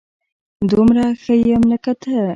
[0.71, 2.13] دومره ښه يم لکه ته